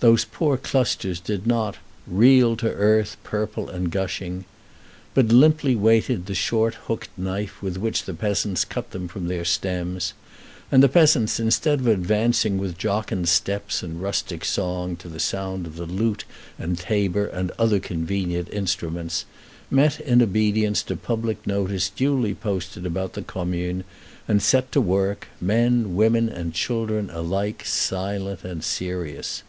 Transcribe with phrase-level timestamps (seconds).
[0.00, 1.76] Those poor clusters did not
[2.06, 4.46] "reel to earth Purple and gushing,"
[5.12, 9.44] but limply waited the short hooked knife with which the peasants cut them from their
[9.44, 10.14] stems;
[10.72, 15.66] and the peasants, instead of advancing with jocund steps and rustic song to the sound
[15.66, 16.24] of the lute
[16.58, 19.26] and tabor and other convenient instruments,
[19.70, 23.84] met in obedience to public notice duly posted about the Commune,
[24.26, 29.42] and set to work, men, women, and children alike silent and serious.